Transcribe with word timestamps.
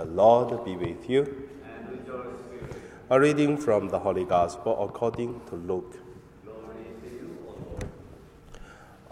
The 0.00 0.06
Lord 0.06 0.64
be 0.64 0.76
with 0.76 1.10
you. 1.10 1.50
A 3.10 3.20
reading 3.20 3.58
from 3.58 3.90
the 3.90 3.98
Holy 3.98 4.24
Gospel 4.24 4.82
according 4.82 5.42
to 5.50 5.56
Luke. 5.56 5.98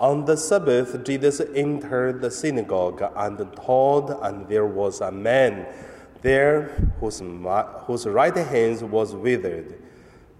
On 0.00 0.24
the 0.24 0.38
Sabbath, 0.38 1.04
Jesus 1.04 1.42
entered 1.54 2.22
the 2.22 2.30
synagogue 2.30 3.02
and 3.14 3.36
taught, 3.54 4.18
and 4.22 4.48
there 4.48 4.64
was 4.64 5.02
a 5.02 5.12
man 5.12 5.66
there 6.22 6.68
whose, 7.00 7.20
whose 7.84 8.06
right 8.06 8.34
hand 8.34 8.90
was 8.90 9.14
withered. 9.14 9.82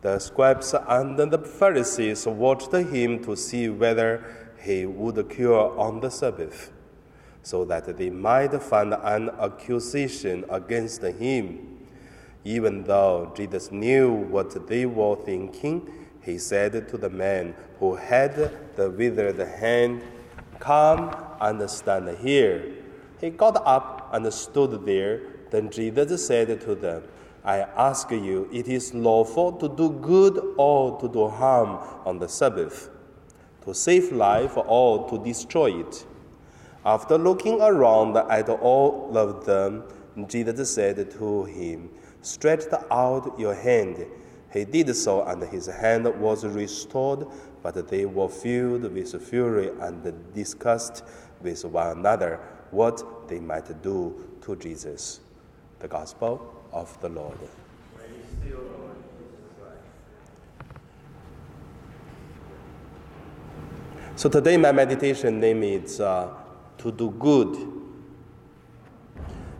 The 0.00 0.18
scribes 0.18 0.74
and 0.74 1.18
the 1.18 1.38
Pharisees 1.40 2.26
watched 2.26 2.72
him 2.72 3.22
to 3.24 3.36
see 3.36 3.68
whether 3.68 4.24
he 4.62 4.86
would 4.86 5.28
cure 5.28 5.78
on 5.78 6.00
the 6.00 6.10
Sabbath, 6.10 6.72
so 7.48 7.64
that 7.64 7.96
they 7.96 8.10
might 8.10 8.52
find 8.62 8.92
an 8.92 9.30
accusation 9.40 10.44
against 10.50 11.02
him. 11.02 11.78
Even 12.45 12.84
though 12.84 13.32
Jesus 13.34 13.73
knew 13.73 14.12
what 14.12 14.66
they 14.68 14.84
were 14.84 15.16
thinking, 15.16 15.90
he 16.20 16.37
said 16.37 16.87
to 16.90 16.98
the 16.98 17.09
man 17.09 17.54
who 17.78 17.96
had 17.96 18.34
the 18.76 18.90
withered 18.90 19.38
hand, 19.38 20.02
Come 20.59 21.16
and 21.40 21.70
stand 21.70 22.18
here. 22.18 22.70
He 23.18 23.30
got 23.30 23.62
up 23.65 24.10
and 24.12 24.30
stood 24.30 24.84
there. 24.84 25.23
Then 25.48 25.70
Jesus 25.70 26.26
said 26.26 26.60
to 26.60 26.74
them, 26.74 27.02
I 27.46 27.60
ask 27.60 28.10
you, 28.10 28.46
it 28.52 28.68
is 28.68 28.92
lawful 28.92 29.52
to 29.52 29.70
do 29.70 29.88
good 29.88 30.54
or 30.59 31.01
to 31.01 31.09
do 31.09 31.26
harm 31.28 31.78
on 32.04 32.18
the 32.18 32.28
Sabbath, 32.28 32.90
to 33.65 33.73
save 33.73 34.12
life 34.12 34.52
or 34.54 35.09
to 35.09 35.24
destroy 35.24 35.80
it. 35.80 36.04
After 36.88 37.19
looking 37.19 37.60
around 37.60 38.16
at 38.16 38.48
all 38.48 39.12
of 39.15 39.45
them, 39.45 39.84
Jesus 40.27 40.73
said 40.73 41.10
to 41.10 41.45
him, 41.45 41.91
Stretch 42.23 42.62
out 42.91 43.38
your 43.38 43.54
hand. 43.54 44.07
He 44.51 44.65
did 44.65 44.96
so, 44.96 45.23
and 45.23 45.43
his 45.43 45.66
hand 45.66 46.07
was 46.18 46.46
restored, 46.46 47.27
but 47.62 47.87
they 47.88 48.07
were 48.07 48.30
filled 48.30 48.90
with 48.90 49.23
fury 49.23 49.68
and 49.80 50.32
discussed 50.32 51.04
with 51.43 51.62
one 51.66 51.99
another 51.99 52.40
what 52.71 53.29
they 53.29 53.38
might 53.38 53.82
do 53.82 54.27
to 54.40 54.57
Jesus. 54.57 55.21
The 55.80 55.88
Gospel 55.88 56.40
of 56.73 56.99
the 57.02 57.10
Lord. 57.10 57.37
So 64.16 64.31
today 64.31 64.56
my 64.56 64.72
meditation 64.72 65.38
name 65.38 65.62
is 65.62 66.00
uh, 66.00 66.34
to 66.78 66.93
do 66.93 67.10
good. 67.19 67.56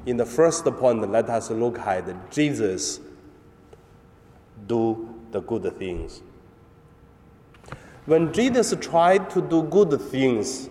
In 0.06 0.16
the 0.16 0.27
first 0.27 0.64
point, 0.64 1.11
let 1.11 1.28
us 1.28 1.50
look 1.50 1.78
at 1.78 2.30
Jesus 2.30 3.00
do 4.66 5.14
the 5.30 5.41
good 5.41 5.77
things. 5.78 6.22
When 8.06 8.33
Jesus 8.33 8.74
tried 8.80 9.28
to 9.30 9.42
do 9.42 9.62
good 9.64 10.00
things, 10.00 10.70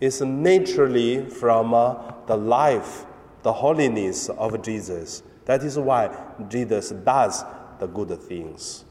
it's 0.00 0.20
naturally 0.20 1.24
from 1.30 1.74
uh, 1.74 1.94
the 2.26 2.36
life 2.36 3.06
the 3.42 3.52
holiness 3.52 4.28
of 4.30 4.62
Jesus. 4.62 5.22
That 5.44 5.62
is 5.62 5.78
why 5.78 6.16
Jesus 6.48 6.90
does 6.90 7.44
the 7.78 7.86
good 7.86 8.20
things. 8.20 8.84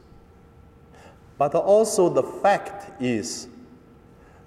But 1.37 1.55
also 1.55 2.09
the 2.09 2.23
fact 2.23 3.01
is, 3.01 3.47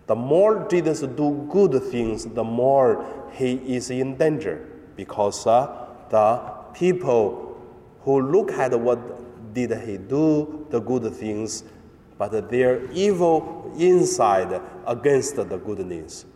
the 0.06 0.14
more 0.14 0.66
Jesus 0.68 1.00
do 1.00 1.48
good 1.50 1.82
things, 1.82 2.24
the 2.26 2.44
more 2.44 3.04
he 3.32 3.54
is 3.76 3.90
in 3.90 4.16
danger, 4.16 4.66
because 4.96 5.46
uh, 5.46 5.86
the 6.10 6.36
people 6.74 7.58
who 8.02 8.20
look 8.20 8.52
at 8.52 8.78
what 8.78 9.54
did 9.54 9.72
he 9.86 9.96
do, 9.96 10.66
the 10.70 10.80
good 10.80 11.12
things, 11.14 11.64
but 12.18 12.50
they're 12.50 12.90
evil 12.92 13.72
inside 13.78 14.60
against 14.86 15.36
the 15.36 15.44
goodness 15.44 16.26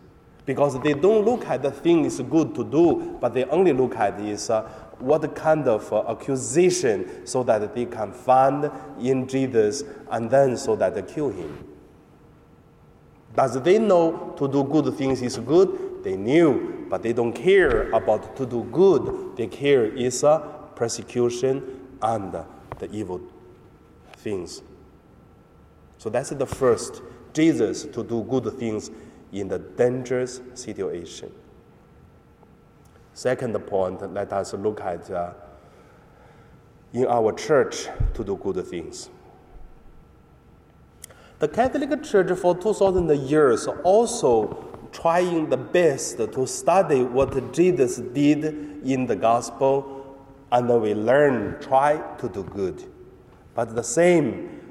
because 0.49 0.81
they 0.81 0.95
don't 0.95 1.27
look 1.27 1.45
at 1.47 1.61
the 1.61 1.71
thing 1.71 2.07
is 2.07 2.23
good 2.23 2.55
to 2.55 2.65
do, 2.65 3.19
but 3.21 3.35
they 3.35 3.45
only 3.45 3.75
look 3.75 3.95
at 3.97 4.19
is 4.19 4.49
uh, 4.49 4.63
what 4.99 5.35
kind 5.37 5.69
of 5.69 5.93
uh, 5.93 6.03
accusation 6.09 7.27
so 7.27 7.43
that 7.43 7.75
they 7.75 7.85
can 7.85 8.11
find 8.11 8.71
in 8.99 9.29
Jesus 9.29 9.85
and 10.11 10.31
then 10.31 10.57
so 10.57 10.75
that 10.75 10.95
they 10.95 11.03
kill 11.03 11.29
him. 11.29 11.69
Does 13.39 13.63
they 13.63 13.79
know 13.79 14.35
to 14.37 14.49
do 14.49 14.65
good 14.65 14.93
things 14.97 15.23
is 15.23 15.37
good? 15.39 16.03
They 16.03 16.17
knew, 16.17 16.87
but 16.91 17.05
they 17.05 17.13
don't 17.13 17.33
care 17.33 17.89
about 17.93 18.35
to 18.35 18.45
do 18.45 18.65
good. 18.65 19.37
They 19.37 19.47
care 19.47 19.85
is 19.85 20.25
uh, 20.25 20.41
persecution 20.75 21.87
and 22.03 22.33
the 22.33 22.91
evil 22.91 23.21
things. 24.17 24.61
So 25.99 26.11
that's 26.11 26.31
the 26.31 26.47
first. 26.47 27.01
Jesus 27.33 27.85
to 27.85 28.03
do 28.03 28.25
good 28.25 28.53
things 28.59 28.91
in 29.31 29.47
the 29.47 29.61
dangerous 29.61 30.41
situation. 30.55 31.31
Second 33.15 33.55
point, 33.69 34.13
let 34.13 34.33
us 34.33 34.53
look 34.55 34.81
at 34.81 35.09
uh, 35.13 35.33
in 36.93 37.07
our 37.07 37.33
church 37.35 37.87
to 38.15 38.25
do 38.25 38.35
good 38.35 38.67
things. 38.67 39.11
The 41.41 41.47
Catholic 41.47 42.03
Church 42.03 42.37
for 42.37 42.57
2000 42.57 43.09
years 43.29 43.69
also 43.85 44.89
trying 44.91 45.49
the 45.49 45.57
best 45.57 46.19
to 46.19 46.47
study 46.49 47.05
what 47.05 47.53
Jesus 47.53 47.99
did 47.99 48.45
in 48.85 49.07
the 49.07 49.15
gospel 49.15 50.17
and 50.51 50.69
we 50.83 50.95
learn, 50.95 51.61
try 51.61 51.99
to 52.19 52.29
do 52.29 52.43
good. 52.43 52.91
But 53.55 53.77
the 53.77 53.85
same, 53.85 54.63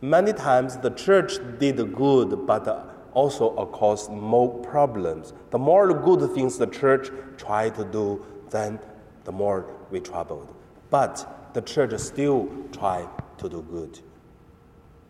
many 0.00 0.32
times 0.32 0.76
the 0.76 0.90
church 0.90 1.38
did 1.58 1.76
good, 1.96 2.46
but 2.46 3.08
also 3.12 3.66
caused 3.66 4.08
more 4.12 4.62
problems. 4.62 5.32
The 5.50 5.58
more 5.58 5.92
good 5.92 6.30
things 6.36 6.56
the 6.56 6.68
church 6.68 7.10
try 7.36 7.70
to 7.70 7.84
do, 7.84 8.24
then 8.50 8.78
the 9.24 9.32
more 9.32 9.66
we 9.90 9.98
troubled. 9.98 10.54
But 10.88 11.50
the 11.52 11.62
church 11.62 11.98
still 11.98 12.48
try 12.70 13.08
to 13.38 13.48
do 13.48 13.62
good. 13.62 13.98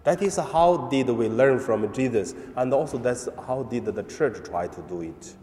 That 0.06 0.22
is 0.22 0.36
how 0.36 0.86
did 0.88 1.08
we 1.08 1.28
learn 1.28 1.58
from 1.58 1.92
Jesus, 1.92 2.32
and 2.54 2.72
also 2.72 2.96
that's 2.96 3.28
how 3.44 3.64
did 3.64 3.86
the 3.86 4.04
church 4.04 4.36
try 4.48 4.68
to 4.68 4.80
do 4.82 5.00
it. 5.00 5.34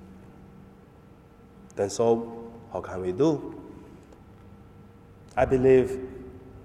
Then 1.76 1.90
so, 1.90 2.50
how 2.72 2.80
can 2.80 3.02
we 3.02 3.12
do? 3.12 3.62
I 5.36 5.44
believe 5.44 6.08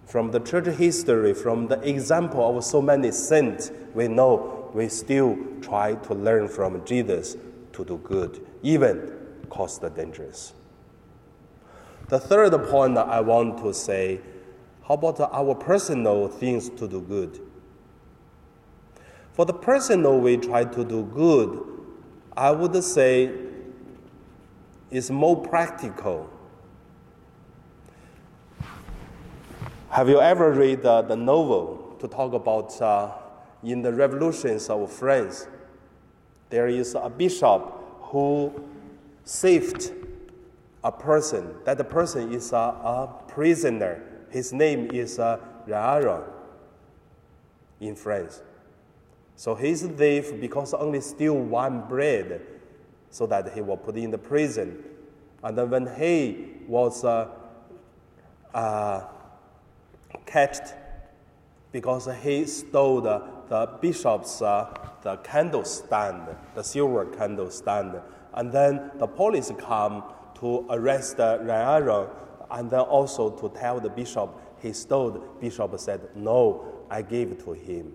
from 0.07 0.31
the 0.31 0.39
church 0.39 0.67
history, 0.77 1.35
from 1.35 1.67
the 1.67 1.81
example 1.81 2.57
of 2.57 2.63
so 2.63 2.81
many 2.81 3.11
saints, 3.11 3.73
we 3.95 4.07
know 4.07 4.71
we 4.73 4.89
still 4.89 5.37
try 5.61 5.97
to 5.97 6.15
learn 6.15 6.47
from 6.47 6.85
Jesus 6.85 7.37
to 7.73 7.85
do 7.85 7.97
good, 8.05 8.47
even 8.63 9.11
cause 9.51 9.81
the 9.81 9.91
dangers. 9.91 10.53
The 12.11 12.21
third 12.21 12.53
point 12.69 12.95
that 12.95 13.09
I 13.09 13.23
want 13.23 13.59
to 13.65 13.75
say 13.75 14.21
how 14.87 14.95
about 14.95 15.19
our 15.21 15.57
personal 15.57 16.29
things 16.29 16.71
to 16.71 16.87
do 16.87 17.01
good? 17.01 17.48
For 19.39 19.47
the 19.47 19.55
personal 19.55 20.19
we 20.19 20.37
try 20.37 20.65
to 20.65 20.85
do 20.85 21.05
good, 21.05 21.65
I 22.37 22.51
would 22.51 22.83
say 22.83 23.31
is 24.91 25.13
more 25.13 25.41
practical. 25.41 26.29
Have 29.91 30.09
you 30.09 30.21
ever 30.21 30.51
read 30.51 30.85
uh, 30.85 31.03
the 31.03 31.15
novel 31.15 31.95
to 32.01 32.09
talk 32.09 32.33
about 32.33 32.83
uh, 32.83 33.13
in 33.63 33.81
the 33.81 33.93
revolutions 33.93 34.69
of 34.69 34.91
France, 34.91 35.47
there 36.51 36.67
is 36.67 36.97
a 36.97 37.09
bishop 37.09 37.63
who 38.11 38.53
saved 39.23 39.93
a 40.83 40.91
person. 40.91 41.55
That 41.65 41.89
person 41.89 42.33
is 42.33 42.53
a, 42.53 42.57
a 42.57 43.09
prisoner. 43.29 44.03
His 44.31 44.53
name 44.53 44.91
is 44.93 45.21
uh, 45.21 45.39
Rara 45.65 46.25
in 47.79 47.95
France. 47.95 48.43
So 49.39 49.55
he's 49.55 49.85
a 49.85 49.89
thief 49.89 50.41
because 50.41 50.75
only 50.75 51.01
steal 51.01 51.37
one 51.37 51.87
bread, 51.89 52.41
so 53.09 53.25
that 53.29 53.53
he 53.55 53.61
was 53.61 53.79
put 53.85 53.97
in 53.97 54.11
the 54.11 54.19
prison. 54.19 54.83
And 55.45 55.57
then 55.57 55.71
when 55.71 55.87
he 55.95 56.57
was 56.67 57.05
uh, 57.05 57.29
uh, 58.53 59.05
catched 60.27 60.75
because 61.71 62.09
he 62.21 62.47
stole 62.47 63.01
the 63.01 63.23
the 63.49 63.79
bishop's 63.81 64.43
uh, 64.43 64.77
the 65.03 65.19
candle 65.19 65.65
stand, 65.65 66.27
the 66.57 66.65
silver 66.65 67.07
candle 67.07 67.49
stand, 67.49 67.95
and 68.35 68.51
then 68.51 68.91
the 68.97 69.07
police 69.07 69.53
come 69.57 70.03
to 70.41 70.67
arrest 70.69 71.21
uh, 71.21 71.39
and 72.51 72.69
then 72.69 72.81
also 72.81 73.31
to 73.31 73.49
tell 73.51 73.79
the 73.79 73.89
bishop 73.89 74.31
he 74.61 74.73
stole. 74.73 75.13
Bishop 75.41 75.79
said, 75.79 76.01
"No, 76.17 76.85
I 76.91 77.03
gave 77.03 77.45
to 77.45 77.53
him." 77.53 77.95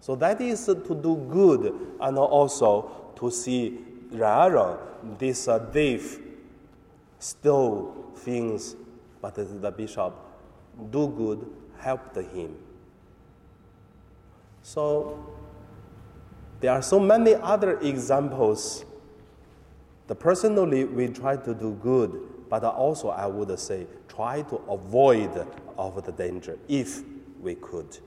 So 0.00 0.16
that 0.16 0.40
is 0.40 0.64
to 0.64 0.74
do 0.74 1.16
good 1.30 1.74
and 2.00 2.18
also 2.18 3.12
to 3.16 3.30
see 3.30 3.78
Ryan, 4.10 4.78
this 5.18 5.46
uh, 5.46 5.58
thief, 5.72 6.18
stole 7.18 8.10
things, 8.16 8.76
but 9.20 9.34
the 9.34 9.70
bishop 9.70 10.14
do 10.90 11.08
good, 11.08 11.46
helped 11.78 12.16
him. 12.16 12.56
So 14.62 15.18
there 16.60 16.72
are 16.72 16.82
so 16.82 16.98
many 16.98 17.34
other 17.34 17.78
examples. 17.80 18.84
The 20.06 20.14
personally 20.14 20.84
we 20.84 21.08
try 21.08 21.36
to 21.36 21.54
do 21.54 21.78
good, 21.82 22.48
but 22.48 22.64
also 22.64 23.10
I 23.10 23.26
would 23.26 23.58
say 23.58 23.86
try 24.08 24.42
to 24.42 24.56
avoid 24.68 25.46
of 25.76 26.04
the 26.04 26.12
danger 26.12 26.58
if 26.68 27.02
we 27.40 27.54
could. 27.54 27.98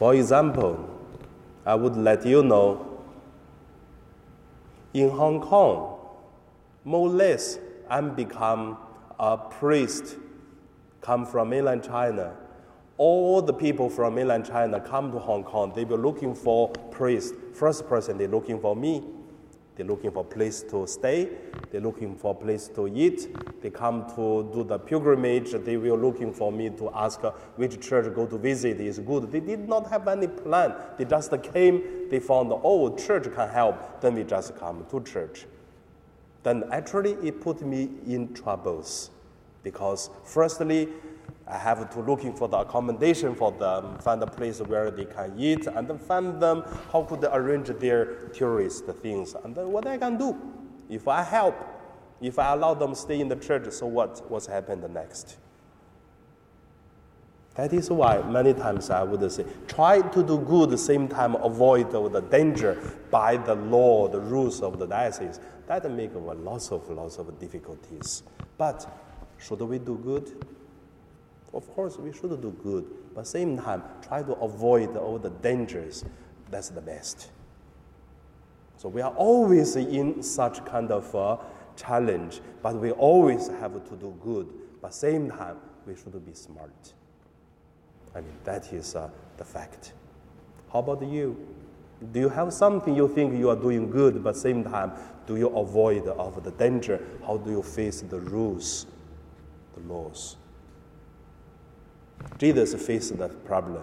For 0.00 0.14
example, 0.14 0.88
I 1.66 1.74
would 1.74 1.94
let 1.94 2.24
you 2.24 2.42
know 2.42 3.02
in 4.94 5.10
Hong 5.10 5.42
Kong, 5.42 5.98
more 6.84 7.06
or 7.06 7.10
less, 7.10 7.58
I'm 7.90 8.14
become 8.14 8.78
a 9.18 9.36
priest, 9.36 10.16
come 11.02 11.26
from 11.26 11.50
mainland 11.50 11.84
China. 11.84 12.34
All 12.96 13.42
the 13.42 13.52
people 13.52 13.90
from 13.90 14.14
mainland 14.14 14.46
China 14.46 14.80
come 14.80 15.12
to 15.12 15.18
Hong 15.18 15.44
Kong. 15.44 15.74
They 15.76 15.84
were 15.84 15.98
looking 15.98 16.34
for 16.34 16.70
priest. 16.70 17.34
First 17.52 17.86
person, 17.86 18.16
they're 18.16 18.26
looking 18.26 18.58
for 18.58 18.74
me. 18.74 19.04
They're 19.80 19.88
looking 19.88 20.10
for 20.10 20.20
a 20.20 20.24
place 20.24 20.62
to 20.64 20.86
stay. 20.86 21.30
They're 21.70 21.80
looking 21.80 22.14
for 22.14 22.32
a 22.32 22.34
place 22.34 22.68
to 22.74 22.86
eat. 22.86 23.34
They 23.62 23.70
come 23.70 24.04
to 24.14 24.46
do 24.52 24.62
the 24.62 24.78
pilgrimage. 24.78 25.52
They 25.52 25.78
were 25.78 25.96
looking 25.96 26.34
for 26.34 26.52
me 26.52 26.68
to 26.68 26.90
ask 26.90 27.24
uh, 27.24 27.30
which 27.56 27.80
church 27.80 28.14
go 28.14 28.26
to 28.26 28.36
visit 28.36 28.78
is 28.78 28.98
good. 28.98 29.32
They 29.32 29.40
did 29.40 29.66
not 29.66 29.88
have 29.88 30.06
any 30.06 30.26
plan. 30.26 30.74
They 30.98 31.06
just 31.06 31.32
came. 31.54 32.10
They 32.10 32.20
found, 32.20 32.52
oh, 32.62 32.94
church 32.94 33.32
can 33.32 33.48
help. 33.48 34.02
Then 34.02 34.16
we 34.16 34.24
just 34.24 34.54
come 34.58 34.84
to 34.90 35.00
church. 35.02 35.46
Then 36.42 36.64
actually 36.70 37.12
it 37.26 37.40
put 37.40 37.62
me 37.62 37.88
in 38.06 38.34
troubles 38.34 39.10
because 39.62 40.10
firstly, 40.24 40.88
I 41.50 41.58
have 41.58 41.90
to 41.90 42.00
looking 42.00 42.32
for 42.32 42.48
the 42.48 42.58
accommodation 42.58 43.34
for 43.34 43.50
them, 43.50 43.98
find 43.98 44.22
a 44.22 44.26
place 44.26 44.60
where 44.60 44.90
they 44.90 45.04
can 45.04 45.34
eat, 45.36 45.66
and 45.66 45.88
then 45.88 45.98
find 45.98 46.40
them 46.40 46.62
how 46.92 47.02
could 47.02 47.22
they 47.22 47.28
arrange 47.32 47.68
their 47.68 48.28
tourist 48.28 48.86
things, 48.86 49.34
and 49.42 49.54
then 49.54 49.72
what 49.72 49.86
I 49.86 49.98
can 49.98 50.16
do. 50.16 50.36
If 50.88 51.08
I 51.08 51.22
help, 51.22 51.56
if 52.20 52.38
I 52.38 52.52
allow 52.52 52.74
them 52.74 52.94
stay 52.94 53.20
in 53.20 53.28
the 53.28 53.36
church, 53.36 53.70
so 53.72 53.86
what? 53.86 54.30
What's 54.30 54.46
happened 54.46 54.88
next? 54.94 55.38
That 57.56 57.72
is 57.72 57.90
why 57.90 58.22
many 58.22 58.54
times 58.54 58.88
I 58.90 59.02
would 59.02 59.30
say, 59.32 59.44
try 59.66 60.00
to 60.00 60.22
do 60.22 60.38
good, 60.38 60.78
same 60.78 61.08
time 61.08 61.34
avoid 61.34 61.90
the 61.90 62.20
danger 62.20 62.78
by 63.10 63.36
the 63.36 63.56
law, 63.56 64.08
the 64.08 64.20
rules 64.20 64.62
of 64.62 64.78
the 64.78 64.86
diocese. 64.86 65.40
That 65.66 65.90
make 65.90 66.12
lots 66.14 66.70
of 66.70 66.88
lots 66.90 67.18
of 67.18 67.38
difficulties. 67.38 68.22
But 68.56 68.88
should 69.38 69.60
we 69.60 69.78
do 69.78 69.96
good? 69.96 70.44
Of 71.52 71.68
course, 71.74 71.98
we 71.98 72.12
should 72.12 72.40
do 72.40 72.56
good, 72.62 72.86
but 73.14 73.26
same 73.26 73.58
time, 73.58 73.82
try 74.02 74.22
to 74.22 74.32
avoid 74.34 74.96
all 74.96 75.18
the 75.18 75.30
dangers. 75.30 76.04
That's 76.50 76.68
the 76.68 76.80
best. 76.80 77.30
So 78.76 78.88
we 78.88 79.02
are 79.02 79.12
always 79.12 79.76
in 79.76 80.22
such 80.22 80.64
kind 80.64 80.90
of 80.90 81.14
a 81.14 81.38
challenge, 81.76 82.40
but 82.62 82.76
we 82.76 82.92
always 82.92 83.48
have 83.48 83.72
to 83.88 83.96
do 83.96 84.14
good. 84.22 84.48
But 84.80 84.94
same 84.94 85.30
time, 85.30 85.56
we 85.86 85.94
should 85.96 86.24
be 86.24 86.34
smart. 86.34 86.94
I 88.14 88.20
mean, 88.20 88.32
that 88.44 88.72
is 88.72 88.96
uh, 88.96 89.10
the 89.36 89.44
fact. 89.44 89.92
How 90.72 90.78
about 90.78 91.02
you? 91.02 91.36
Do 92.12 92.20
you 92.20 92.28
have 92.28 92.52
something 92.52 92.96
you 92.96 93.08
think 93.08 93.38
you 93.38 93.50
are 93.50 93.56
doing 93.56 93.90
good, 93.90 94.24
but 94.24 94.36
same 94.36 94.64
time, 94.64 94.92
do 95.26 95.36
you 95.36 95.48
avoid 95.48 96.06
of 96.06 96.42
the 96.42 96.50
danger? 96.52 97.00
How 97.26 97.36
do 97.36 97.50
you 97.50 97.62
face 97.62 98.00
the 98.00 98.18
rules, 98.18 98.86
the 99.74 99.80
laws? 99.92 100.36
Jesus 102.38 102.74
faced 102.86 103.16
the 103.18 103.28
problem. 103.28 103.82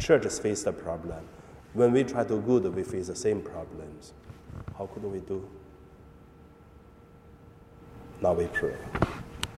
Churches 0.00 0.38
face 0.38 0.62
the 0.62 0.72
problem. 0.72 1.24
When 1.72 1.92
we 1.92 2.04
try 2.04 2.22
to 2.22 2.28
do 2.28 2.40
good, 2.40 2.74
we 2.74 2.82
face 2.82 3.08
the 3.08 3.16
same 3.16 3.42
problems. 3.42 4.12
How 4.78 4.86
could 4.86 5.04
we 5.04 5.20
do? 5.20 5.48
Now 8.20 8.32
we 8.32 8.46
pray. 8.46 8.76